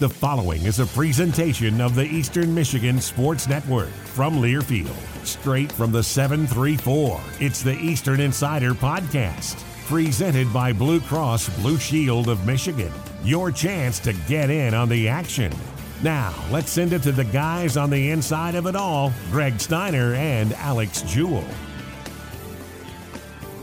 [0.00, 5.92] The following is a presentation of the Eastern Michigan Sports Network from Learfield, straight from
[5.92, 7.20] the 734.
[7.38, 12.90] It's the Eastern Insider Podcast, presented by Blue Cross Blue Shield of Michigan.
[13.24, 15.52] Your chance to get in on the action.
[16.02, 20.14] Now, let's send it to the guys on the inside of it all Greg Steiner
[20.14, 21.44] and Alex Jewell.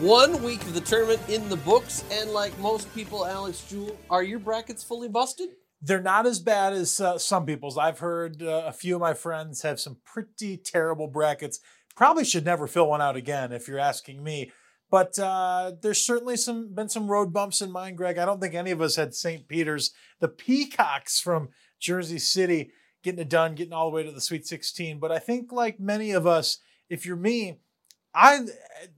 [0.01, 4.21] One week of the tournament in the books, and like most people, Alex Jewell, are
[4.21, 5.49] your brackets fully busted?
[5.87, 7.77] They're not as bad as uh, some people's.
[7.77, 11.61] I've heard uh, a few of my friends have some pretty terrible brackets.
[11.95, 14.51] Probably should never fill one out again, if you're asking me.
[14.91, 18.17] But uh, there's certainly some been some road bumps in mine, Greg.
[18.17, 19.47] I don't think any of us had St.
[19.47, 19.91] Peter's.
[20.19, 24.45] The Peacocks from Jersey City getting it done, getting all the way to the Sweet
[24.45, 24.99] 16.
[24.99, 26.59] But I think, like many of us,
[26.89, 27.59] if you're me,
[28.13, 28.41] I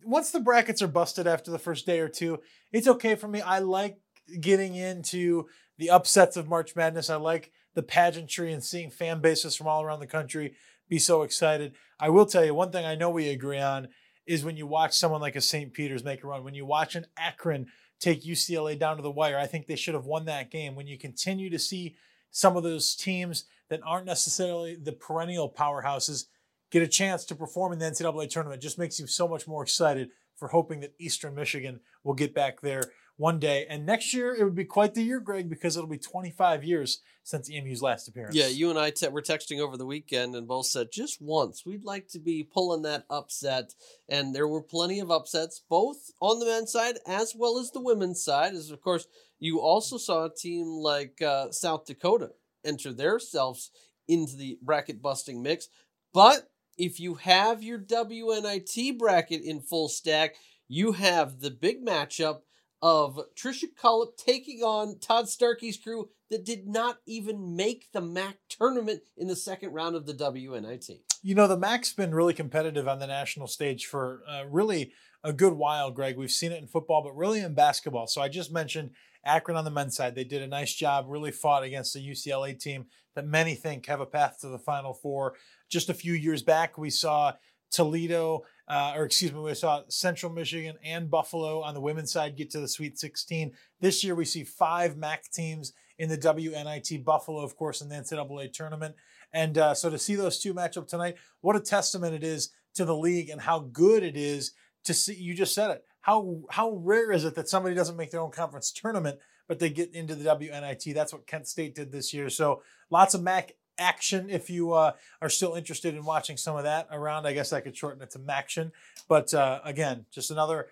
[0.03, 2.39] once the brackets are busted after the first day or two,
[2.71, 3.41] it's okay for me.
[3.41, 3.99] I like
[4.39, 5.47] getting into
[5.79, 7.09] the upsets of March Madness.
[7.09, 10.53] I like the pageantry and seeing fan bases from all around the country
[10.89, 11.73] be so excited.
[11.99, 13.87] I will tell you one thing I know we agree on
[14.27, 15.73] is when you watch someone like a St.
[15.73, 17.67] Peter's make a run, when you watch an Akron
[17.99, 20.75] take UCLA down to the wire, I think they should have won that game.
[20.75, 21.95] When you continue to see
[22.29, 26.25] some of those teams that aren't necessarily the perennial powerhouses
[26.71, 29.47] get a chance to perform in the NCAA tournament, it just makes you so much
[29.47, 32.83] more excited for hoping that Eastern Michigan will get back there
[33.19, 33.65] one day.
[33.69, 37.01] And next year, it would be quite the year, Greg, because it'll be 25 years
[37.23, 38.33] since EMU's last appearance.
[38.33, 41.65] Yeah, you and I te- were texting over the weekend and both said just once
[41.65, 43.73] we'd like to be pulling that upset.
[44.07, 47.81] And there were plenty of upsets, both on the men's side as well as the
[47.81, 48.53] women's side.
[48.53, 49.05] As of course,
[49.37, 52.31] you also saw a team like uh, South Dakota
[52.63, 53.69] enter themselves
[54.07, 55.67] into the bracket busting mix.
[56.13, 60.35] But if you have your WNIT bracket in full stack,
[60.69, 62.43] you have the big matchup
[62.81, 68.37] of Tricia Cullop taking on Todd Starkey's crew that did not even make the MAC
[68.47, 70.99] tournament in the second round of the WNIT.
[71.21, 75.33] You know, the MAC's been really competitive on the national stage for uh, really a
[75.33, 76.17] good while, Greg.
[76.17, 78.07] We've seen it in football, but really in basketball.
[78.07, 78.91] So I just mentioned
[79.25, 80.15] Akron on the men's side.
[80.15, 82.85] They did a nice job, really fought against the UCLA team
[83.15, 85.35] that many think have a path to the Final Four.
[85.69, 87.33] Just a few years back, we saw
[87.71, 92.35] Toledo, uh, or excuse me, we saw Central Michigan and Buffalo on the women's side
[92.35, 93.51] get to the Sweet 16.
[93.79, 97.03] This year, we see five MAC teams in the WNIT.
[97.03, 98.95] Buffalo, of course, in the NCAA tournament.
[99.33, 102.51] And uh, so to see those two match up tonight, what a testament it is
[102.75, 104.53] to the league and how good it is
[104.85, 105.15] to see.
[105.15, 105.83] You just said it.
[106.01, 109.69] How how rare is it that somebody doesn't make their own conference tournament, but they
[109.69, 110.93] get into the WNIT?
[110.93, 112.29] That's what Kent State did this year.
[112.29, 114.91] So lots of MAC action if you uh,
[115.21, 117.25] are still interested in watching some of that around.
[117.25, 118.71] I guess I could shorten it to Maction.
[119.07, 120.67] But uh, again, just another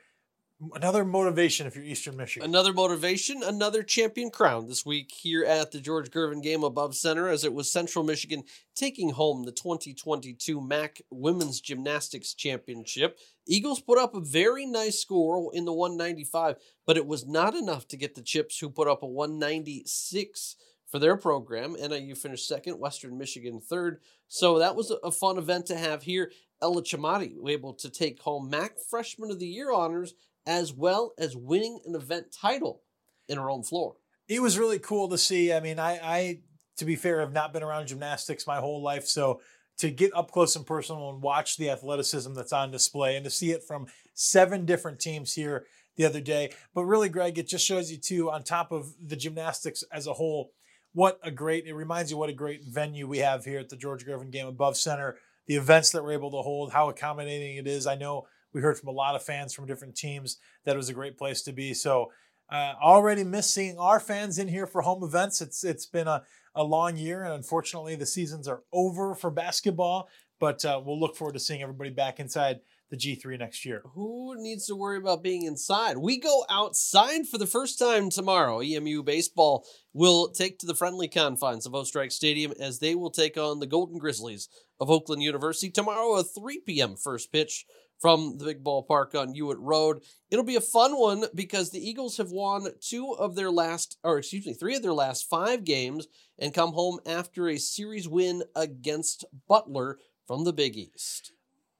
[0.73, 2.49] another motivation if you're Eastern Michigan.
[2.49, 7.27] Another motivation, another champion crown this week here at the George Gervin Game Above Center
[7.27, 8.43] as it was Central Michigan
[8.75, 13.19] taking home the 2022 MAC Women's Gymnastics Championship.
[13.47, 17.87] Eagles put up a very nice score in the 195, but it was not enough
[17.89, 20.55] to get the Chips who put up a 196
[20.87, 21.73] for their program.
[21.73, 23.99] NIU finished second, Western Michigan third.
[24.27, 26.31] So that was a fun event to have here.
[26.61, 30.13] Ella Chamati able to take home MAC Freshman of the Year honors
[30.45, 32.81] as well as winning an event title
[33.27, 33.95] in her own floor.
[34.27, 35.53] It was really cool to see.
[35.53, 36.39] I mean, I, I
[36.77, 39.41] to be fair, have not been around gymnastics my whole life, so
[39.79, 43.29] to get up close and personal and watch the athleticism that's on display and to
[43.29, 45.65] see it from seven different teams here
[45.97, 46.51] the other day.
[46.73, 50.13] But really, Greg, it just shows you too, on top of the gymnastics as a
[50.13, 50.51] whole,
[50.97, 53.77] what a great, it reminds you what a great venue we have here at the
[53.77, 55.19] George Gervin Game Above Center.
[55.45, 57.85] The events that we're able to hold, how accommodating it is.
[57.85, 60.89] I know we heard from a lot of fans from different teams that it was
[60.89, 61.75] a great place to be.
[61.75, 62.11] So,
[62.49, 65.39] uh, already miss seeing our fans in here for home events.
[65.39, 66.23] It's it's been a,
[66.55, 70.09] a long year, and unfortunately, the seasons are over for basketball.
[70.39, 73.81] But uh, we'll look forward to seeing everybody back inside the G3 next year.
[73.93, 75.97] Who needs to worry about being inside?
[75.97, 78.61] We go outside for the first time tomorrow.
[78.61, 83.37] EMU baseball will take to the friendly confines of Oestrike Stadium as they will take
[83.37, 84.47] on the Golden Grizzlies
[84.79, 86.95] of Oakland University tomorrow, a 3 p.m.
[86.95, 87.65] first pitch
[87.99, 90.03] from the big ballpark on Hewitt Road.
[90.29, 94.19] It'll be a fun one because the Eagles have won two of their last, or
[94.19, 96.07] excuse me, three of their last five games
[96.37, 99.97] and come home after a series win against Butler
[100.27, 101.31] from the Big East.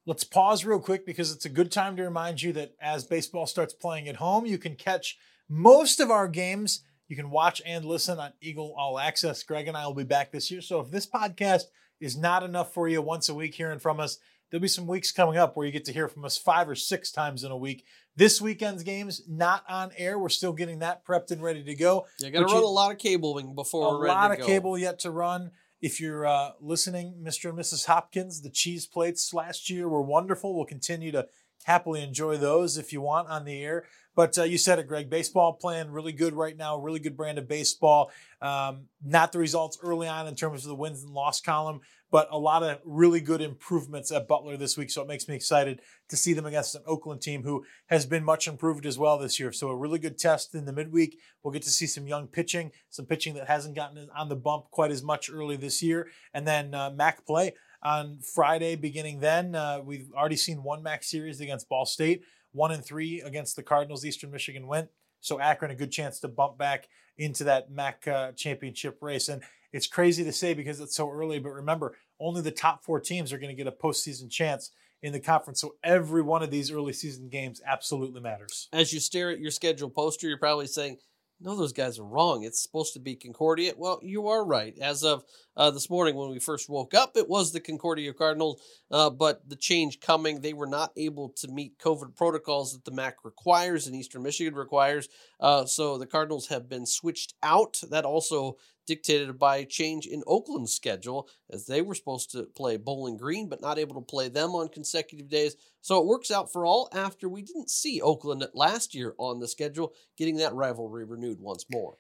[0.07, 3.45] Let's pause real quick because it's a good time to remind you that as baseball
[3.45, 5.17] starts playing at home, you can catch
[5.49, 6.85] most of our games.
[7.09, 9.43] You can watch and listen on Eagle All Access.
[9.43, 10.61] Greg and I will be back this year.
[10.61, 11.63] So if this podcast
[11.99, 14.17] is not enough for you once a week hearing from us,
[14.49, 16.75] there'll be some weeks coming up where you get to hear from us five or
[16.75, 17.83] six times in a week.
[18.15, 20.17] This weekend's games not on air.
[20.17, 22.05] We're still getting that prepped and ready to go.
[22.21, 24.99] You got to run you, a lot of cabling before a lot of cable yet
[24.99, 25.51] to run.
[25.81, 27.49] If you're uh, listening, Mr.
[27.49, 27.85] and Mrs.
[27.85, 30.55] Hopkins, the cheese plates last year were wonderful.
[30.55, 31.27] We'll continue to
[31.67, 33.83] happily enjoy those if you want on the air.
[34.15, 35.11] But uh, you said it, Greg.
[35.11, 36.79] Baseball playing really good right now.
[36.79, 38.09] Really good brand of baseball.
[38.41, 42.29] Um, not the results early on in terms of the wins and loss column, but
[42.31, 44.89] a lot of really good improvements at Butler this week.
[44.89, 48.23] So it makes me excited to see them against an Oakland team who has been
[48.23, 49.51] much improved as well this year.
[49.51, 51.19] So a really good test in the midweek.
[51.43, 54.71] We'll get to see some young pitching, some pitching that hasn't gotten on the bump
[54.71, 57.53] quite as much early this year, and then uh, MAC play
[57.83, 58.75] on Friday.
[58.75, 62.23] Beginning then, uh, we've already seen one MAC series against Ball State
[62.57, 64.05] one and three against the Cardinals.
[64.05, 64.89] Eastern Michigan went.
[65.21, 66.87] So Akron a good chance to bump back
[67.17, 69.29] into that MAC uh, championship race.
[69.29, 69.41] And
[69.73, 73.31] it's crazy to say because it's so early, but remember, only the top four teams
[73.31, 74.71] are going to get a postseason chance
[75.01, 75.61] in the conference.
[75.61, 78.67] So every one of these early season games absolutely matters.
[78.73, 80.97] As you stare at your schedule poster, you're probably saying,
[81.39, 82.43] no, those guys are wrong.
[82.43, 83.73] It's supposed to be Concordia.
[83.77, 84.77] Well, you are right.
[84.79, 85.23] As of
[85.55, 89.47] uh, this morning, when we first woke up, it was the Concordia Cardinals, uh, but
[89.47, 93.85] the change coming, they were not able to meet COVID protocols that the MAC requires
[93.85, 95.09] and Eastern Michigan requires.
[95.39, 97.81] Uh, so the Cardinals have been switched out.
[97.89, 98.57] That also
[98.87, 103.49] dictated by a change in Oakland's schedule, as they were supposed to play Bowling Green,
[103.49, 105.55] but not able to play them on consecutive days.
[105.81, 109.47] So it works out for all after we didn't see Oakland last year on the
[109.47, 111.97] schedule, getting that rivalry renewed once more.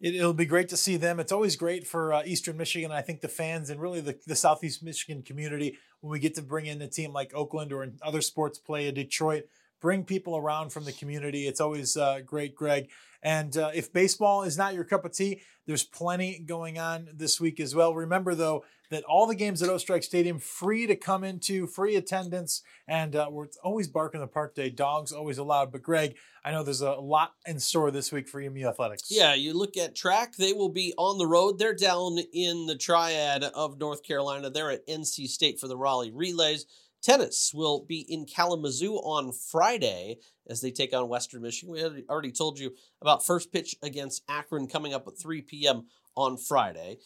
[0.00, 1.20] It, will be great to see them.
[1.20, 2.90] It's always great for uh, Eastern Michigan.
[2.90, 6.42] I think the fans and really the, the Southeast Michigan community when we get to
[6.42, 9.44] bring in a team like Oakland or in other sports play a Detroit,
[9.80, 11.46] bring people around from the community.
[11.46, 12.88] It's always uh, great, Greg.
[13.22, 17.40] And uh, if baseball is not your cup of tea, there's plenty going on this
[17.40, 17.94] week as well.
[17.94, 22.62] Remember, though, that all the games at Oestrike Stadium free to come into, free attendance,
[22.88, 24.68] and uh, we're always barking the park day.
[24.68, 25.70] Dogs always allowed.
[25.70, 29.04] But Greg, I know there's a lot in store this week for EMU athletics.
[29.08, 31.58] Yeah, you look at track; they will be on the road.
[31.58, 34.50] They're down in the triad of North Carolina.
[34.50, 36.66] They're at NC State for the Raleigh Relays.
[37.02, 40.18] Tennis will be in Kalamazoo on Friday
[40.48, 41.72] as they take on Western Michigan.
[41.72, 45.86] We already told you about first pitch against Akron coming up at 3 p.m.
[46.16, 46.98] on Friday.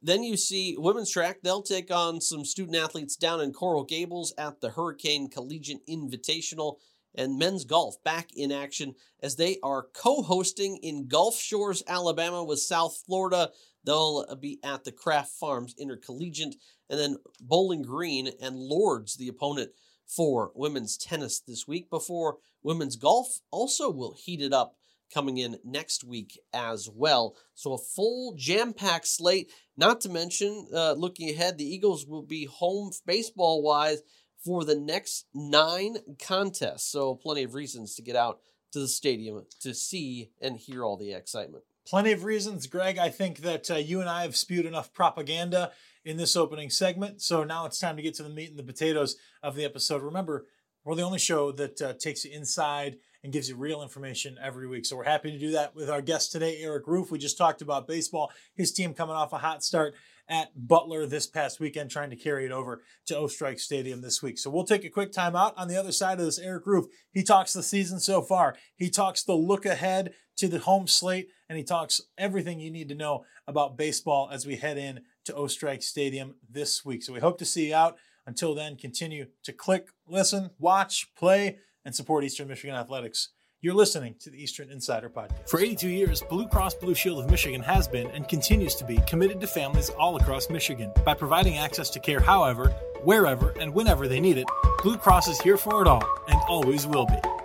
[0.00, 1.38] Then you see women's track.
[1.42, 6.76] They'll take on some student athletes down in Coral Gables at the Hurricane Collegiate Invitational.
[7.14, 12.42] And men's golf back in action as they are co hosting in Gulf Shores, Alabama
[12.42, 13.50] with South Florida.
[13.84, 16.56] They'll be at the Craft Farms Intercollegiate.
[16.88, 19.70] And then Bowling Green and Lords, the opponent
[20.06, 24.76] for women's tennis this week, before women's golf also will heat it up
[25.12, 27.36] coming in next week as well.
[27.54, 29.50] So a full jam-packed slate.
[29.76, 34.02] Not to mention, uh, looking ahead, the Eagles will be home baseball wise
[34.44, 36.90] for the next nine contests.
[36.90, 38.40] So plenty of reasons to get out
[38.72, 41.64] to the stadium to see and hear all the excitement.
[41.86, 42.98] Plenty of reasons, Greg.
[42.98, 45.72] I think that uh, you and I have spewed enough propaganda
[46.04, 47.22] in this opening segment.
[47.22, 50.02] So now it's time to get to the meat and the potatoes of the episode.
[50.02, 50.46] Remember,
[50.84, 54.66] we're the only show that uh, takes you inside and gives you real information every
[54.66, 54.84] week.
[54.84, 57.10] So we're happy to do that with our guest today, Eric Roof.
[57.10, 59.94] We just talked about baseball, his team coming off a hot start
[60.28, 64.38] at Butler this past weekend, trying to carry it over to Oestrike Stadium this week.
[64.38, 65.56] So we'll take a quick time out.
[65.56, 68.56] On the other side of this, Eric Roof, he talks the season so far.
[68.74, 72.88] He talks the look ahead to the home slate, and he talks everything you need
[72.88, 77.02] to know about baseball as we head in to Oestrike Stadium this week.
[77.02, 77.98] So we hope to see you out.
[78.24, 83.28] Until then, continue to click, listen, watch, play, and support Eastern Michigan Athletics.
[83.60, 85.46] You're listening to the Eastern Insider Podcast.
[85.46, 88.96] For 82 years, Blue Cross Blue Shield of Michigan has been and continues to be
[89.06, 90.90] committed to families all across Michigan.
[91.04, 92.70] By providing access to care however,
[93.02, 94.46] wherever, and whenever they need it,
[94.82, 97.41] Blue Cross is here for it all and always will be.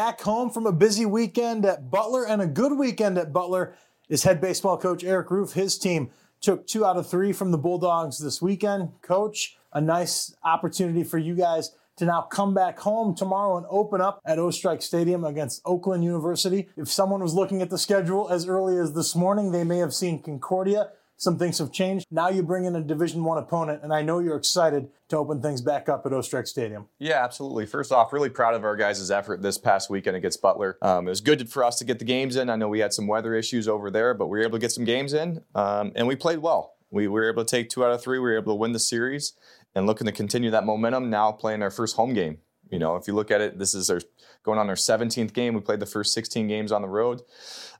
[0.00, 3.74] Back home from a busy weekend at Butler and a good weekend at Butler
[4.08, 5.52] is head baseball coach Eric Roof.
[5.52, 6.08] His team
[6.40, 8.92] took two out of three from the Bulldogs this weekend.
[9.02, 14.00] Coach, a nice opportunity for you guys to now come back home tomorrow and open
[14.00, 16.70] up at Oestrike Stadium against Oakland University.
[16.78, 19.92] If someone was looking at the schedule as early as this morning, they may have
[19.92, 22.06] seen Concordia some things have changed.
[22.10, 25.42] Now you bring in a Division One opponent, and I know you're excited to open
[25.42, 26.88] things back up at Oestrike Stadium.
[26.98, 27.66] Yeah, absolutely.
[27.66, 30.78] First off, really proud of our guys' effort this past weekend against Butler.
[30.80, 32.48] Um, it was good for us to get the games in.
[32.48, 34.72] I know we had some weather issues over there, but we were able to get
[34.72, 36.76] some games in, um, and we played well.
[36.90, 38.18] We were able to take two out of three.
[38.18, 39.34] We were able to win the series,
[39.74, 41.10] and looking to continue that momentum.
[41.10, 42.38] Now playing our first home game.
[42.70, 44.00] You know, if you look at it, this is our
[44.42, 45.52] going on our 17th game.
[45.52, 47.20] We played the first 16 games on the road.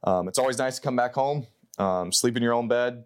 [0.05, 1.47] Um, it's always nice to come back home,
[1.79, 3.05] um, sleep in your own bed,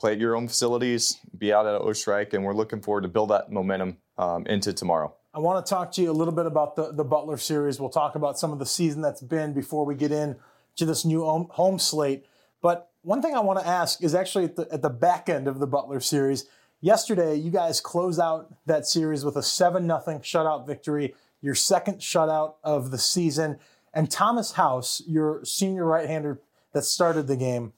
[0.00, 3.30] play at your own facilities, be out at Oestrike, and we're looking forward to build
[3.30, 5.14] that momentum um, into tomorrow.
[5.32, 7.78] I want to talk to you a little bit about the, the Butler series.
[7.78, 10.36] We'll talk about some of the season that's been before we get in
[10.76, 12.24] to this new home, home slate.
[12.62, 15.46] But one thing I want to ask is actually at the, at the back end
[15.46, 16.46] of the Butler series.
[16.80, 21.98] Yesterday, you guys close out that series with a 7 0 shutout victory, your second
[21.98, 23.58] shutout of the season.
[23.92, 26.40] And Thomas House, your senior right hander
[26.72, 27.72] that started the game,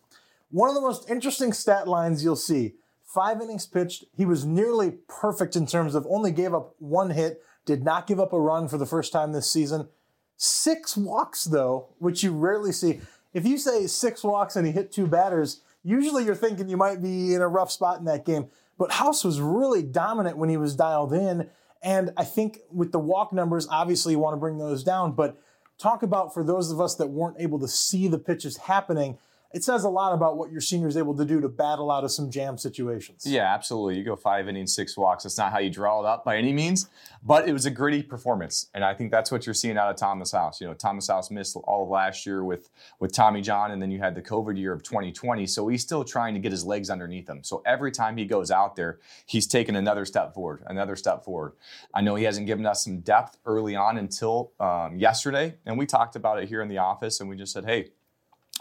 [0.53, 2.75] one of the most interesting stat lines you'll see
[3.13, 4.05] five innings pitched.
[4.17, 8.21] He was nearly perfect in terms of only gave up one hit, did not give
[8.21, 9.89] up a run for the first time this season.
[10.37, 13.01] Six walks, though, which you rarely see.
[13.33, 17.03] If you say six walks and he hit two batters, usually you're thinking you might
[17.03, 18.49] be in a rough spot in that game.
[18.79, 21.49] But House was really dominant when he was dialed in.
[21.83, 25.13] And I think with the walk numbers, obviously you want to bring those down.
[25.13, 25.39] But
[25.79, 29.19] talk about for those of us that weren't able to see the pitches happening,
[29.55, 32.05] it says a lot about what your senior is able to do to battle out
[32.05, 33.25] of some jam situations.
[33.27, 33.99] Yeah, absolutely.
[33.99, 35.25] You go five innings, six walks.
[35.25, 36.89] That's not how you draw it up by any means,
[37.23, 39.97] but it was a gritty performance, and I think that's what you're seeing out of
[39.97, 40.61] Thomas House.
[40.61, 43.91] You know, Thomas House missed all of last year with with Tommy John, and then
[43.91, 45.47] you had the COVID year of 2020.
[45.47, 47.45] So he's still trying to get his legs underneath him.
[47.45, 51.53] So every time he goes out there, he's taking another step forward, another step forward.
[51.95, 55.87] I know he hasn't given us some depth early on until um, yesterday, and we
[55.87, 57.91] talked about it here in the office, and we just said, hey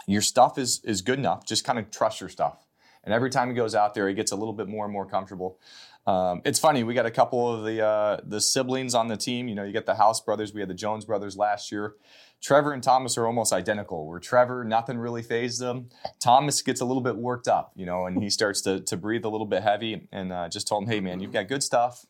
[0.06, 1.46] your stuff is is good enough.
[1.46, 2.66] Just kind of trust your stuff.
[3.04, 5.06] And every time he goes out there, he gets a little bit more and more
[5.06, 5.58] comfortable.
[6.06, 6.82] Um, it's funny.
[6.82, 9.48] We got a couple of the uh, the siblings on the team.
[9.48, 10.52] You know, you get the House brothers.
[10.52, 11.94] We had the Jones brothers last year.
[12.40, 14.08] Trevor and Thomas are almost identical.
[14.08, 15.90] Where Trevor, nothing really fazed him.
[16.18, 19.24] Thomas gets a little bit worked up, you know, and he starts to, to breathe
[19.24, 20.08] a little bit heavy.
[20.10, 22.04] And uh, just told him, hey man, you've got good stuff.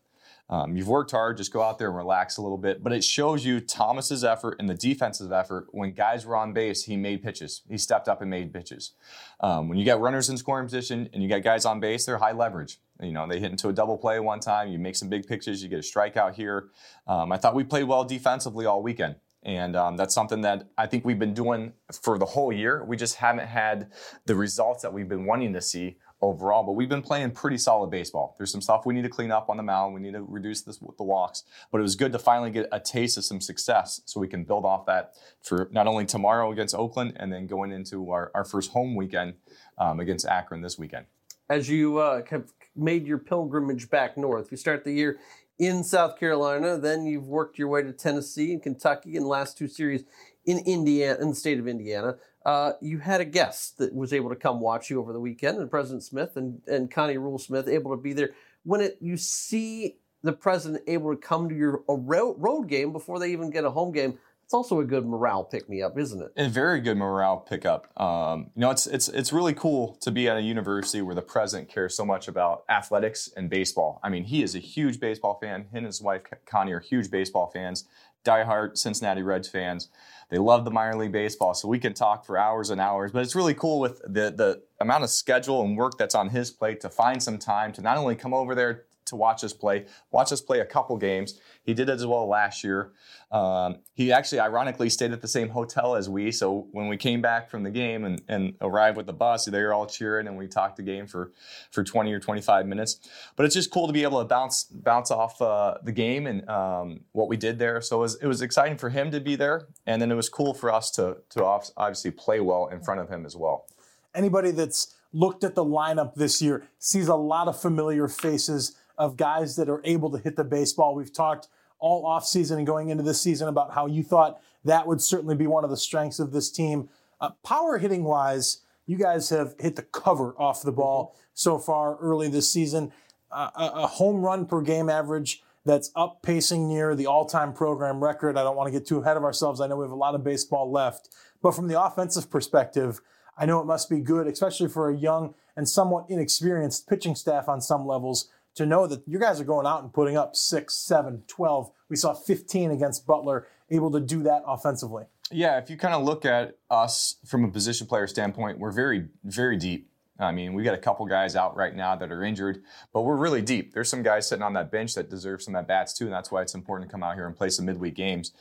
[0.53, 2.83] Um, you've worked hard, just go out there and relax a little bit.
[2.83, 5.69] But it shows you Thomas's effort and the defensive effort.
[5.71, 7.63] When guys were on base, he made pitches.
[7.71, 8.93] He stepped up and made pitches.
[9.41, 12.19] Um, when you got runners in scoring position and you got guys on base, they're
[12.19, 12.81] high leverage.
[13.01, 14.69] You know, they hit into a double play one time.
[14.69, 15.63] You make some big pitches.
[15.63, 16.69] You get a strikeout here.
[17.07, 19.17] Um, I thought we played well defensively all weekend.
[19.45, 22.85] And um, that's something that I think we've been doing for the whole year.
[22.85, 23.91] We just haven't had
[24.27, 26.63] the results that we've been wanting to see overall.
[26.63, 28.35] But we've been playing pretty solid baseball.
[28.39, 29.95] There's some stuff we need to clean up on the mound.
[29.95, 31.43] We need to reduce this the walks.
[31.71, 34.45] But it was good to finally get a taste of some success so we can
[34.45, 38.45] build off that for not only tomorrow against Oakland and then going into our, our
[38.45, 39.35] first home weekend
[39.77, 41.07] um, against Akron this weekend.
[41.51, 45.19] As you uh, have made your pilgrimage back north, you start the year
[45.59, 49.69] in South Carolina, then you've worked your way to Tennessee and Kentucky the last two
[49.69, 50.05] series
[50.45, 54.31] in Indiana, in the state of Indiana uh, you had a guest that was able
[54.31, 57.69] to come watch you over the weekend, and President Smith and, and Connie Rule Smith
[57.69, 58.31] able to be there.
[58.65, 63.33] When it you see the president able to come to your road game before they
[63.33, 66.31] even get a home game, it's also a good morale pick me up, isn't it?
[66.37, 67.91] A very good morale pickup.
[67.99, 71.23] Um, you know, it's it's it's really cool to be at a university where the
[71.23, 73.99] president cares so much about athletics and baseball.
[74.03, 75.63] I mean, he is a huge baseball fan.
[75.63, 77.87] Him and his wife Connie are huge baseball fans,
[78.25, 79.89] diehard Cincinnati Reds fans.
[80.29, 83.13] They love the minor league baseball, so we can talk for hours and hours.
[83.13, 86.51] But it's really cool with the the amount of schedule and work that's on his
[86.51, 89.85] plate to find some time to not only come over there to watch us play,
[90.11, 91.39] watch us play a couple games.
[91.65, 92.93] He did it as well last year.
[93.31, 96.33] Um, he actually, ironically, stayed at the same hotel as we.
[96.33, 99.63] So when we came back from the game and, and arrived with the bus, they
[99.63, 101.33] were all cheering, and we talked the game for
[101.71, 103.01] for 20 or 25 minutes.
[103.37, 106.49] But it's just cool to be able to bounce bounce off uh, the game and
[106.49, 107.81] um, what we did there.
[107.81, 110.29] So it was, it was exciting for him to be there, and then it was
[110.29, 113.67] cool for us to to obviously play well in front of him as well.
[114.15, 119.17] Anybody that's looked at the lineup this year sees a lot of familiar faces of
[119.17, 120.95] guys that are able to hit the baseball.
[120.95, 121.49] We've talked
[121.81, 125.49] all offseason and going into this season about how you thought that would certainly be
[125.49, 126.89] one of the strengths of this team.
[127.21, 131.97] Uh, power hitting wise, you guys have hit the cover off the ball so far
[131.97, 132.93] early this season.
[133.33, 138.03] Uh, a, home run per game average that's up pacing near the all time program
[138.03, 138.37] record.
[138.37, 139.61] I don't want to get too ahead of ourselves.
[139.61, 141.09] I know we have a lot of baseball left.
[141.43, 143.01] But from the offensive perspective,
[143.37, 147.49] I know it must be good, especially for a young and somewhat inexperienced pitching staff
[147.49, 150.75] on some levels, to know that you guys are going out and putting up six,
[150.75, 151.71] seven, 12.
[151.89, 155.05] We saw 15 against Butler, able to do that offensively.
[155.31, 159.09] Yeah, if you kind of look at us from a position player standpoint, we're very,
[159.25, 159.89] very deep.
[160.19, 163.17] I mean, we got a couple guys out right now that are injured, but we're
[163.17, 163.73] really deep.
[163.73, 166.31] There's some guys sitting on that bench that deserve some at bats too, and that's
[166.31, 168.33] why it's important to come out here and play some midweek games.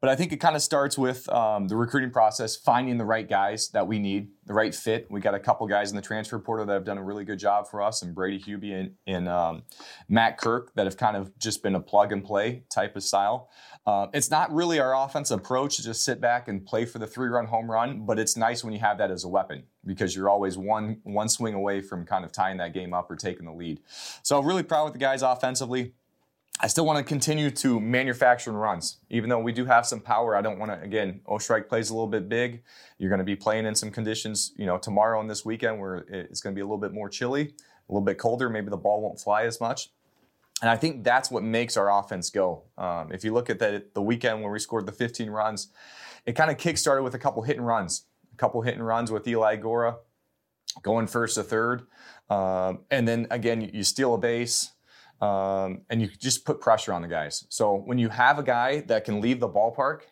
[0.00, 3.28] But I think it kind of starts with um, the recruiting process, finding the right
[3.28, 5.06] guys that we need, the right fit.
[5.08, 7.38] We got a couple guys in the transfer portal that have done a really good
[7.38, 9.62] job for us, and Brady Hubie and, and um,
[10.08, 13.48] Matt Kirk that have kind of just been a plug and play type of style.
[13.86, 17.06] Uh, it's not really our offensive approach to just sit back and play for the
[17.06, 20.16] three run home run, but it's nice when you have that as a weapon because
[20.16, 23.46] you're always one one swing away from kind of tying that game up or taking
[23.46, 23.80] the lead.
[24.24, 25.92] So really proud with the guys offensively.
[26.62, 28.98] I still want to continue to manufacture runs.
[29.08, 31.94] Even though we do have some power, I don't want to, again, Oestrike plays a
[31.94, 32.62] little bit big.
[32.98, 36.04] You're going to be playing in some conditions, you know, tomorrow and this weekend where
[36.08, 37.54] it's going to be a little bit more chilly,
[37.88, 38.50] a little bit colder.
[38.50, 39.88] Maybe the ball won't fly as much.
[40.60, 42.64] And I think that's what makes our offense go.
[42.76, 45.68] Um, if you look at the, the weekend where we scored the 15 runs,
[46.26, 48.04] it kind of kick-started with a couple hit and runs,
[48.34, 49.96] a couple hit and runs with Eli Gora
[50.82, 51.86] going first to third.
[52.28, 54.70] Um, and then again, you steal a base
[55.20, 57.44] um, and you just put pressure on the guys.
[57.48, 60.02] So when you have a guy that can leave the ballpark,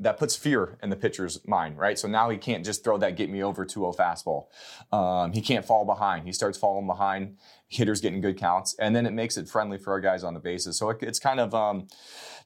[0.00, 1.98] that puts fear in the pitcher's mind, right?
[1.98, 4.46] So now he can't just throw that get me over 2-0 fastball.
[4.96, 6.26] Um, he can't fall behind.
[6.26, 7.36] He starts falling behind.
[7.70, 10.40] Hitters getting good counts, and then it makes it friendly for our guys on the
[10.40, 10.78] bases.
[10.78, 11.86] So it, it's kind of um,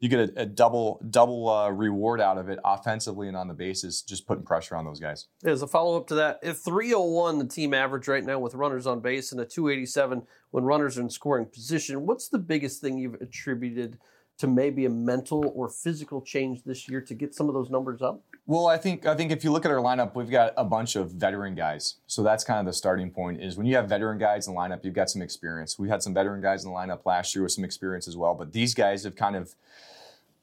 [0.00, 3.54] you get a, a double double uh, reward out of it offensively and on the
[3.54, 5.28] bases, just putting pressure on those guys.
[5.44, 8.84] As a follow up to that, if 301 the team average right now with runners
[8.84, 12.98] on base and a 287 when runners are in scoring position, what's the biggest thing
[12.98, 13.98] you've attributed
[14.38, 18.02] to maybe a mental or physical change this year to get some of those numbers
[18.02, 18.22] up?
[18.46, 20.96] Well, I think I think if you look at our lineup, we've got a bunch
[20.96, 21.96] of veteran guys.
[22.08, 23.40] So that's kind of the starting point.
[23.40, 25.78] Is when you have veteran guys in the lineup, you've got some experience.
[25.78, 28.34] We had some veteran guys in the lineup last year with some experience as well.
[28.34, 29.54] But these guys have kind of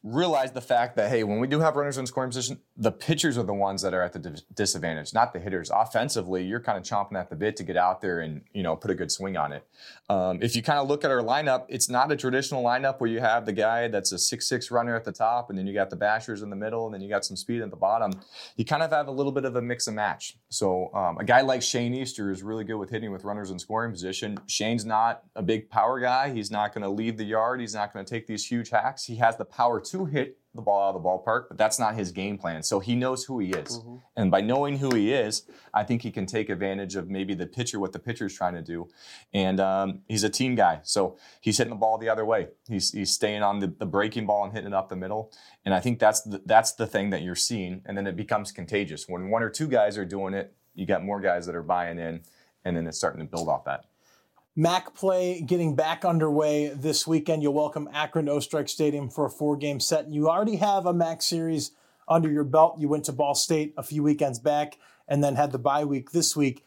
[0.03, 3.37] realize the fact that hey, when we do have runners in scoring position, the pitchers
[3.37, 5.69] are the ones that are at the disadvantage, not the hitters.
[5.69, 8.75] Offensively, you're kind of chomping at the bit to get out there and you know
[8.75, 9.67] put a good swing on it.
[10.09, 13.09] Um, if you kind of look at our lineup, it's not a traditional lineup where
[13.09, 15.89] you have the guy that's a six-six runner at the top, and then you got
[15.89, 18.11] the bashers in the middle, and then you got some speed at the bottom.
[18.55, 20.37] You kind of have a little bit of a mix and match.
[20.49, 23.59] So um, a guy like Shane Easter is really good with hitting with runners in
[23.59, 24.39] scoring position.
[24.47, 26.31] Shane's not a big power guy.
[26.31, 27.59] He's not going to leave the yard.
[27.59, 29.03] He's not going to take these huge hacks.
[29.03, 31.95] He has the power to hit the ball out of the ballpark, but that's not
[31.95, 32.63] his game plan.
[32.63, 33.77] So he knows who he is.
[33.77, 33.95] Mm-hmm.
[34.17, 35.43] And by knowing who he is,
[35.73, 38.55] I think he can take advantage of maybe the pitcher, what the pitcher is trying
[38.55, 38.89] to do.
[39.31, 40.79] And um, he's a team guy.
[40.83, 42.47] So he's hitting the ball the other way.
[42.67, 45.31] He's, he's staying on the, the breaking ball and hitting it up the middle.
[45.65, 47.83] And I think that's the, that's the thing that you're seeing.
[47.85, 49.07] And then it becomes contagious.
[49.07, 51.99] When one or two guys are doing it, you got more guys that are buying
[51.99, 52.21] in,
[52.63, 53.85] and then it's starting to build off that.
[54.59, 57.41] MAC play getting back underway this weekend.
[57.41, 60.03] You'll welcome Akron to Oestrike Stadium for a four game set.
[60.03, 61.71] And You already have a MAC series
[62.09, 62.75] under your belt.
[62.77, 66.11] You went to Ball State a few weekends back and then had the bye week
[66.11, 66.65] this week.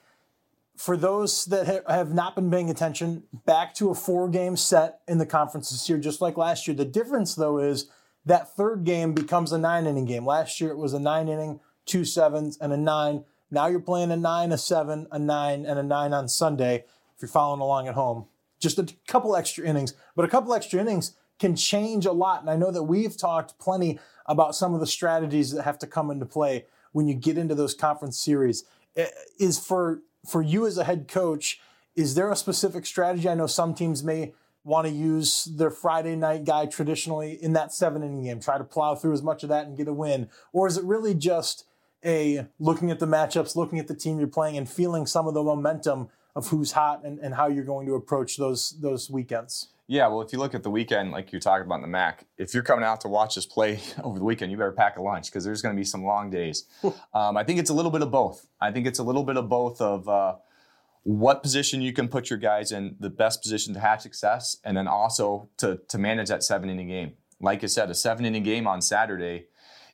[0.75, 5.19] For those that have not been paying attention, back to a four game set in
[5.19, 6.75] the conference this year, just like last year.
[6.75, 7.91] The difference, though, is
[8.25, 10.25] that third game becomes a nine inning game.
[10.25, 13.25] Last year it was a nine inning, two sevens, and a nine.
[13.51, 16.87] Now you're playing a nine, a seven, a nine, and a nine on Sunday
[17.23, 18.27] you're following along at home.
[18.61, 22.41] Just a couple extra innings, but a couple extra innings can change a lot.
[22.41, 25.87] And I know that we've talked plenty about some of the strategies that have to
[25.87, 28.65] come into play when you get into those conference series.
[28.97, 29.07] Eh,
[29.39, 31.61] is for for you as a head coach,
[31.97, 33.29] is there a specific strategy?
[33.29, 37.73] I know some teams may want to use their Friday night guy traditionally in that
[37.73, 40.29] seven inning game, try to plow through as much of that and get a win?
[40.53, 41.65] Or is it really just
[42.05, 45.35] a looking at the matchups, looking at the team you're playing, and feeling some of
[45.35, 49.69] the momentum of who's hot and, and how you're going to approach those those weekends.
[49.89, 52.25] Yeah, well, if you look at the weekend, like you're talking about in the MAC,
[52.39, 55.03] if you're coming out to watch us play over the weekend, you better pack a
[55.03, 56.65] lunch because there's going to be some long days.
[57.15, 58.47] um, I think it's a little bit of both.
[58.61, 60.37] I think it's a little bit of both of uh,
[61.03, 64.77] what position you can put your guys in the best position to have success, and
[64.77, 67.13] then also to to manage that seven inning game.
[67.41, 69.47] Like I said, a seven inning game on Saturday,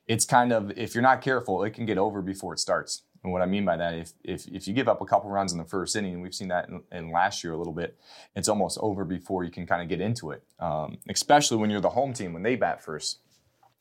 [0.07, 3.03] it's kind of if you're not careful, it can get over before it starts.
[3.23, 5.51] And what I mean by that, if, if, if you give up a couple runs
[5.51, 7.97] in the first inning, and we've seen that in, in last year a little bit,
[8.35, 11.81] it's almost over before you can kind of get into it, um, especially when you're
[11.81, 13.19] the home team when they bat first.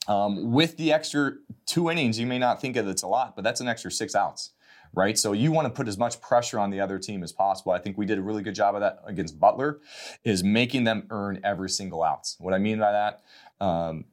[0.08, 1.34] Um, with the extra
[1.66, 4.14] two innings, you may not think of it's a lot, but that's an extra six
[4.14, 4.52] outs,
[4.94, 5.18] right?
[5.18, 7.72] So you want to put as much pressure on the other team as possible.
[7.72, 9.80] I think we did a really good job of that against Butler,
[10.24, 12.36] is making them earn every single outs.
[12.40, 13.22] What I mean by that,
[13.64, 14.06] um,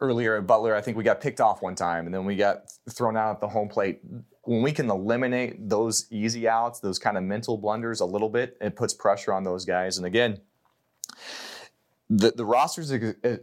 [0.00, 2.64] earlier at Butler, I think we got picked off one time and then we got
[2.90, 4.00] thrown out at the home plate.
[4.42, 8.56] When we can eliminate those easy outs, those kind of mental blunders a little bit,
[8.60, 9.96] it puts pressure on those guys.
[9.96, 10.40] And again,
[12.08, 12.90] the, the rosters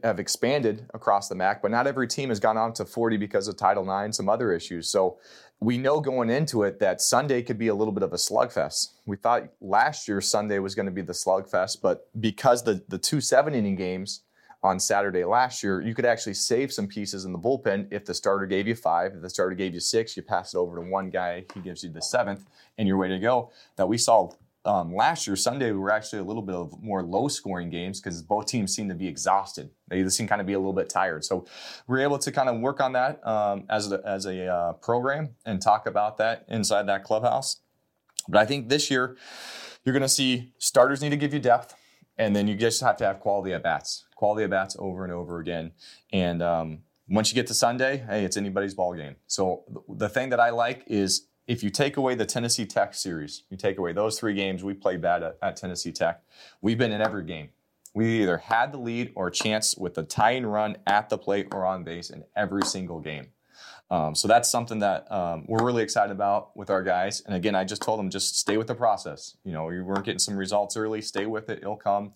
[0.04, 3.48] have expanded across the MAC, but not every team has gone on to 40 because
[3.50, 4.90] of Title IX, some other issues.
[4.90, 5.18] So
[5.60, 8.92] we know going into it that Sunday could be a little bit of a slugfest.
[9.06, 12.98] We thought last year Sunday was going to be the slugfest, but because the, the
[12.98, 14.22] two seven inning games
[14.64, 18.14] on Saturday last year, you could actually save some pieces in the bullpen if the
[18.14, 20.82] starter gave you five, if the starter gave you six, you pass it over to
[20.82, 22.46] one guy, he gives you the seventh,
[22.78, 23.52] and you're ready to go.
[23.76, 24.32] That we saw
[24.66, 28.00] um, last year, Sunday, we were actually a little bit of more low scoring games
[28.00, 29.70] because both teams seemed to be exhausted.
[29.90, 31.26] They just seemed kind of be a little bit tired.
[31.26, 31.46] So
[31.88, 34.74] we are able to kind of work on that um, as a, as a uh,
[34.74, 37.58] program and talk about that inside that clubhouse.
[38.30, 39.18] But I think this year,
[39.84, 41.76] you're going to see starters need to give you depth,
[42.18, 45.14] and then you just have to have quality at bats, quality at bats over and
[45.14, 45.72] over again.
[46.12, 49.16] And um, once you get to Sunday, hey, it's anybody's ball game.
[49.28, 53.44] So the thing that I like is if you take away the Tennessee Tech series,
[53.50, 56.24] you take away those three games we played bad at, at, Tennessee Tech,
[56.62, 57.50] we've been in every game.
[57.94, 61.48] We either had the lead or a chance with a tying run at the plate
[61.52, 63.28] or on base in every single game.
[63.94, 67.22] Um, so that's something that um, we're really excited about with our guys.
[67.28, 69.38] And again, I just told them just stay with the process.
[69.44, 72.14] You know, you weren't getting some results early, stay with it, it'll come.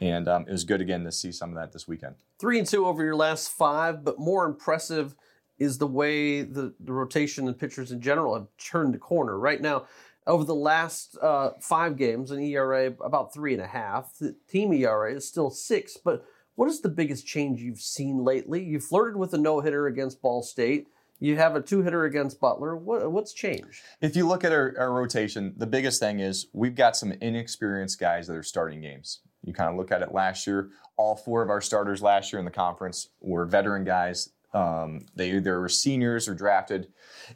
[0.00, 2.16] And um, it was good again to see some of that this weekend.
[2.40, 5.14] Three and two over your last five, but more impressive
[5.56, 9.38] is the way the, the rotation and pitchers in general have turned the corner.
[9.38, 9.86] Right now,
[10.26, 14.18] over the last uh, five games, an ERA about three and a half.
[14.18, 16.24] The team ERA is still six, but
[16.56, 18.64] what is the biggest change you've seen lately?
[18.64, 20.88] You flirted with a no hitter against Ball State.
[21.20, 22.74] You have a two hitter against Butler.
[22.74, 23.82] What, what's changed?
[24.00, 28.00] If you look at our, our, rotation, the biggest thing is we've got some inexperienced
[28.00, 29.20] guys that are starting games.
[29.44, 30.70] You kind of look at it last year.
[30.96, 34.30] All four of our starters last year in the conference were veteran guys.
[34.54, 36.88] Um, they either were seniors or drafted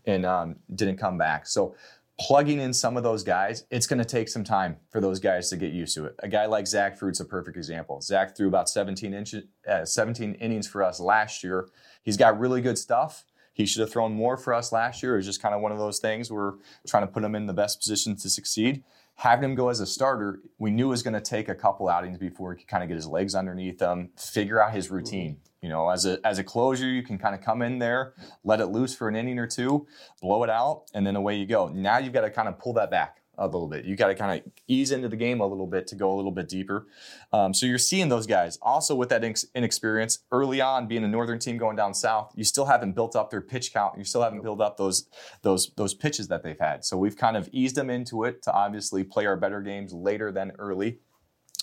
[0.06, 1.46] and um, didn't come back.
[1.46, 1.76] So
[2.18, 5.50] plugging in some of those guys, it's going to take some time for those guys
[5.50, 6.14] to get used to it.
[6.20, 8.00] A guy like Zach Fruit's a perfect example.
[8.00, 11.68] Zach threw about 17 inches, uh, 17 innings for us last year.
[12.02, 15.14] He's got really good stuff he should have thrown more for us last year.
[15.14, 16.30] It was just kind of one of those things.
[16.30, 16.54] We're
[16.86, 18.84] trying to put him in the best position to succeed.
[19.16, 22.18] Having him go as a starter, we knew was going to take a couple outings
[22.18, 25.38] before he could kind of get his legs underneath him, figure out his routine.
[25.62, 28.12] You know, as a as a closer, you can kind of come in there,
[28.42, 29.86] let it loose for an inning or two,
[30.20, 31.68] blow it out, and then away you go.
[31.68, 33.84] Now you've got to kind of pull that back a little bit.
[33.84, 36.16] You got to kind of ease into the game a little bit to go a
[36.16, 36.86] little bit deeper.
[37.32, 41.38] Um, so you're seeing those guys also with that inexperience early on, being a northern
[41.38, 42.32] team going down south.
[42.34, 43.98] You still haven't built up their pitch count.
[43.98, 45.08] You still haven't built up those
[45.42, 46.84] those those pitches that they've had.
[46.84, 50.32] So we've kind of eased them into it to obviously play our better games later
[50.32, 50.98] than early.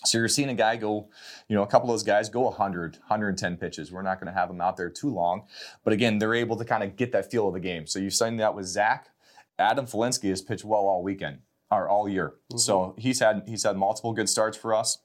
[0.04, 1.10] So you're seeing a guy go,
[1.48, 3.92] you know, a couple of those guys go 100, 110 pitches.
[3.92, 5.44] We're not going to have them out there too long.
[5.84, 7.86] But again, they're able to kind of get that feel of the game.
[7.86, 9.10] So you've seen that with Zach.
[9.60, 11.40] Adam Felinsky has pitched well all weekend
[11.72, 12.36] or all year.
[12.52, 12.58] Mm-hmm.
[12.58, 15.00] So he's had he's had multiple good starts for us.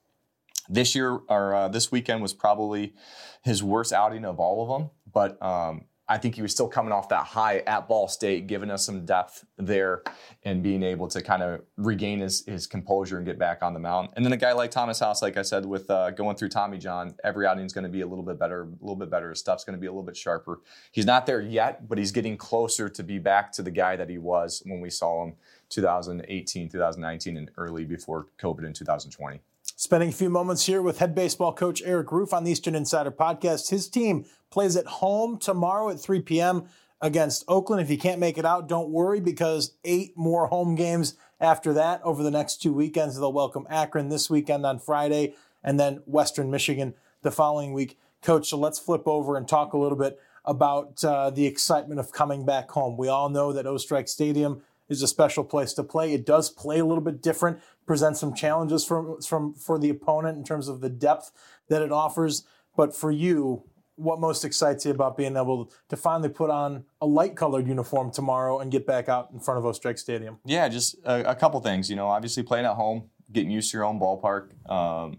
[0.68, 2.94] This year or uh, this weekend was probably
[3.42, 6.92] his worst outing of all of them, but um, I think he was still coming
[6.92, 10.03] off that high at Ball State, giving us some depth there
[10.45, 13.81] and being able to kind of regain his, his composure and get back on the
[13.81, 14.11] mound.
[14.14, 16.79] And then a guy like Thomas House, like I said, with uh, going through Tommy
[16.79, 19.31] John, every outing is going to be a little bit better, a little bit better.
[19.31, 20.61] His stuff's going to be a little bit sharper.
[20.92, 24.09] He's not there yet, but he's getting closer to be back to the guy that
[24.09, 25.35] he was when we saw him
[25.71, 29.40] 2018, 2019, and early before COVID in 2020.
[29.78, 33.10] Spending a few moments here with head baseball coach Eric Roof on the Eastern Insider
[33.10, 33.68] podcast.
[33.68, 36.64] His team plays at home tomorrow at 3 p.m.
[37.02, 37.82] against Oakland.
[37.82, 42.00] If you can't make it out, don't worry because eight more home games after that
[42.04, 43.16] over the next two weekends.
[43.20, 47.98] They'll welcome Akron this weekend on Friday and then Western Michigan the following week.
[48.22, 52.12] Coach, so let's flip over and talk a little bit about uh, the excitement of
[52.12, 52.96] coming back home.
[52.96, 56.12] We all know that Oestrike Stadium is a special place to play.
[56.12, 60.38] It does play a little bit different, presents some challenges from, from for the opponent
[60.38, 61.33] in terms of the depth
[61.68, 62.44] that it offers.
[62.77, 63.64] But for you,
[63.96, 68.11] what most excites you about being able to finally put on a light colored uniform
[68.11, 70.38] tomorrow and get back out in front of Oestrike Stadium?
[70.44, 71.88] Yeah, just a, a, couple things.
[71.88, 75.18] You know, obviously playing at home, getting used to your own ballpark, um,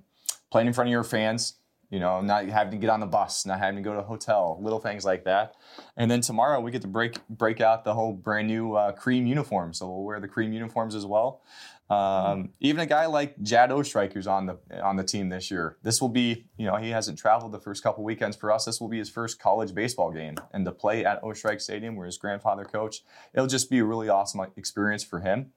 [0.52, 1.56] playing in front of your fans,
[1.90, 4.04] you know, not having to get on the bus, not having to go to a
[4.04, 5.56] hotel, little things like that.
[5.96, 9.26] And then tomorrow we get to break break out the whole brand new uh, cream
[9.26, 11.42] uniform, so we'll wear the cream uniforms as well.
[11.90, 15.78] Um, even a guy like Jad Oestrikers on the on the team this year.
[15.84, 18.66] This will be, you know, he hasn't traveled the first couple weekends for us.
[18.66, 22.06] This will be his first college baseball game, and to play at Oestrike Stadium, where
[22.06, 25.54] his grandfather coached, it'll just be a really awesome experience for him.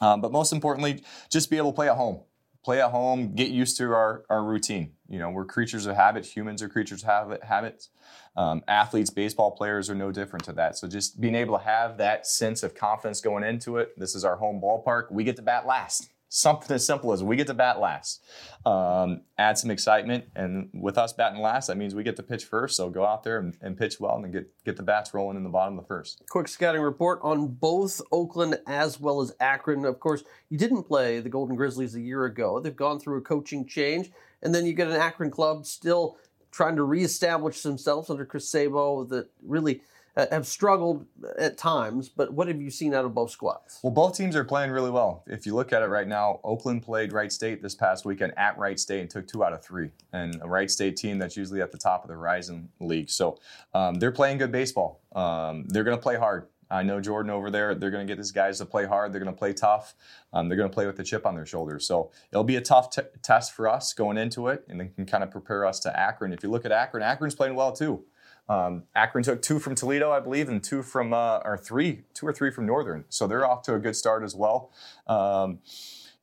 [0.00, 2.20] Um, but most importantly, just be able to play at home
[2.68, 4.92] play at home, get used to our, our routine.
[5.08, 6.26] You know, we're creatures of habit.
[6.26, 7.88] Humans are creatures of habit, habits.
[8.36, 10.76] Um, athletes, baseball players are no different to that.
[10.76, 13.98] So just being able to have that sense of confidence going into it.
[13.98, 15.10] This is our home ballpark.
[15.10, 18.22] We get to bat last something as simple as we get to bat last.
[18.66, 22.44] Um, add some excitement, and with us batting last, that means we get to pitch
[22.44, 22.76] first.
[22.76, 25.36] So go out there and, and, pitch well, and then get get the bats rolling
[25.36, 26.22] in the bottom of the first.
[26.28, 29.84] Quick scouting report on both Oakland as well as Akron.
[29.84, 32.60] Of course, you didn't play the Golden Grizzlies a year ago.
[32.60, 34.10] They've gone through a coaching change,
[34.42, 36.18] and then you get an Akron club still
[36.50, 39.82] trying to reestablish themselves under Chris Sabo that really
[40.30, 41.06] have struggled
[41.38, 42.08] at times.
[42.08, 43.80] But what have you seen out of both squads?
[43.82, 45.22] Well, both teams are playing really well.
[45.26, 48.58] If you look at it right now, Oakland played Wright State this past weekend at
[48.58, 49.90] Wright State and took two out of three.
[50.12, 53.10] And a Wright State team that's usually at the top of the Horizon League.
[53.10, 53.38] So
[53.74, 55.00] um, they're playing good baseball.
[55.14, 56.48] Um, they're going to play hard.
[56.70, 57.74] I know Jordan over there.
[57.74, 59.12] They're going to get these guys to play hard.
[59.12, 59.94] They're going to play tough.
[60.32, 61.86] Um, they're going to play with the chip on their shoulders.
[61.86, 65.06] So it'll be a tough t- test for us going into it, and they can
[65.06, 66.32] kind of prepare us to Akron.
[66.32, 68.04] If you look at Akron, Akron's playing well too.
[68.48, 72.26] Um, Akron took two from Toledo, I believe, and two from uh, or three, two
[72.26, 73.04] or three from Northern.
[73.08, 74.72] So they're off to a good start as well.
[75.06, 75.58] Um,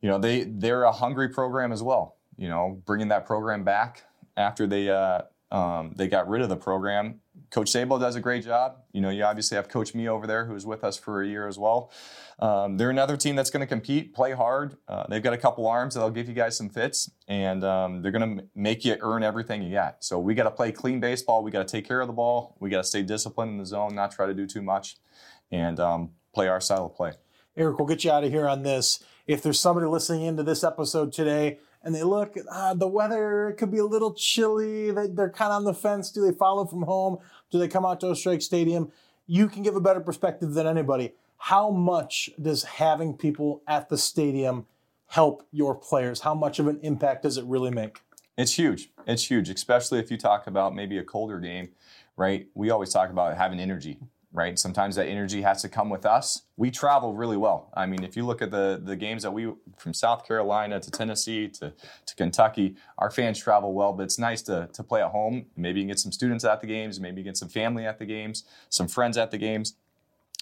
[0.01, 2.15] you know, they they're a hungry program as well.
[2.37, 4.03] You know, bringing that program back
[4.37, 7.21] after they uh, um, they got rid of the program.
[7.51, 8.77] Coach Sabo does a great job.
[8.91, 11.47] You know, you obviously have Coach Me over there, who's with us for a year
[11.47, 11.91] as well.
[12.39, 14.77] Um, they're another team that's going to compete, play hard.
[14.87, 18.11] Uh, they've got a couple arms that'll give you guys some fits, and um, they're
[18.11, 20.03] going to make you earn everything you got.
[20.03, 21.43] So we got to play clean baseball.
[21.43, 22.57] We got to take care of the ball.
[22.59, 24.97] We got to stay disciplined in the zone, not try to do too much,
[25.51, 27.13] and um, play our style of play.
[27.57, 29.03] Eric, we'll get you out of here on this.
[29.27, 33.71] If there's somebody listening into this episode today and they look, uh, the weather could
[33.71, 36.11] be a little chilly, they, they're kind of on the fence.
[36.11, 37.19] Do they follow from home?
[37.51, 38.91] Do they come out to Oestrike Stadium?
[39.27, 41.13] You can give a better perspective than anybody.
[41.37, 44.65] How much does having people at the stadium
[45.07, 46.21] help your players?
[46.21, 47.99] How much of an impact does it really make?
[48.37, 48.89] It's huge.
[49.07, 51.69] It's huge, especially if you talk about maybe a colder game,
[52.17, 52.47] right?
[52.55, 53.99] We always talk about having energy,
[54.35, 54.59] right?
[54.59, 56.43] Sometimes that energy has to come with us.
[56.57, 57.71] We travel really well.
[57.73, 60.91] I mean, if you look at the the games that we from South Carolina to
[60.91, 61.73] Tennessee to,
[62.05, 65.45] to Kentucky, our fans travel well, but it's nice to, to play at home.
[65.55, 67.97] Maybe you can get some students at the games, maybe you get some family at
[67.97, 69.75] the games, some friends at the games.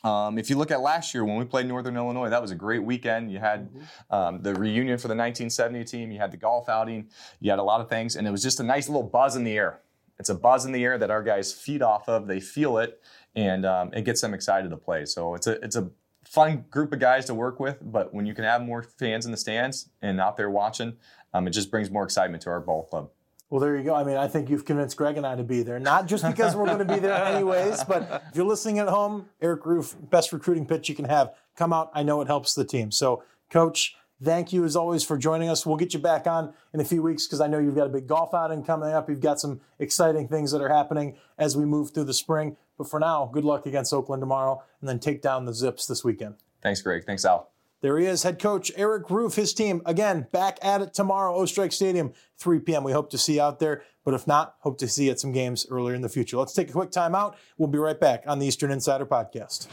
[0.04, 2.56] Um, if you look at last year when we played Northern Illinois, that was a
[2.56, 3.32] great weekend.
[3.32, 3.70] You had
[4.10, 7.08] um, the reunion for the 1970 team, you had the golf outing,
[7.40, 9.46] you had a lot of things, and it was just a nice little buzz in
[9.46, 9.80] the air.
[10.20, 12.28] It's a buzz in the air that our guys feed off of.
[12.28, 13.02] They feel it,
[13.36, 15.06] and um, it gets them excited to play.
[15.06, 15.90] So it's a it's a
[16.24, 17.78] fun group of guys to work with.
[17.82, 20.98] But when you can have more fans in the stands and out there watching,
[21.34, 23.10] um, it just brings more excitement to our ball club.
[23.50, 23.94] Well, there you go.
[23.94, 25.80] I mean, I think you've convinced Greg and I to be there.
[25.80, 29.28] Not just because we're going to be there anyways, but if you're listening at home,
[29.42, 31.36] Eric Roof, best recruiting pitch you can have.
[31.56, 31.92] Come out.
[31.94, 32.90] I know it helps the team.
[32.90, 35.66] So, Coach, thank you as always for joining us.
[35.66, 37.92] We'll get you back on in a few weeks because I know you've got a
[37.92, 39.10] big golf outing coming up.
[39.10, 42.58] You've got some exciting things that are happening as we move through the spring.
[42.78, 46.04] But for now, good luck against Oakland tomorrow and then take down the Zips this
[46.04, 46.36] weekend.
[46.62, 47.06] Thanks, Greg.
[47.06, 47.50] Thanks, Al.
[47.82, 49.82] There he is, head coach Eric Roof, his team.
[49.86, 52.86] Again, back at it tomorrow, Oestrike Stadium, 3 p.m.
[52.86, 53.84] We hope to see you out there.
[54.06, 56.38] But if not, hope to see you at some games earlier in the future.
[56.38, 57.38] Let's take a quick time out.
[57.58, 59.68] We'll be right back on the Eastern Insider Podcast.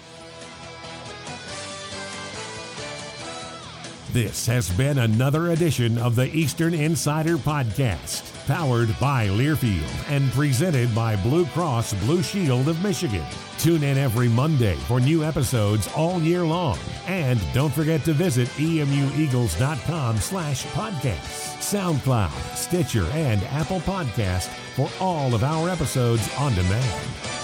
[4.12, 10.92] This has been another edition of the Eastern Insider Podcast, powered by Learfield and presented
[10.96, 13.25] by Blue Cross Blue Shield of Michigan.
[13.59, 16.77] Tune in every Monday for new episodes all year long.
[17.07, 25.37] And don't forget to visit emueagles.com slash podcasts, SoundCloud, Stitcher, and Apple Podcast for all
[25.37, 27.39] of our episodes on demand.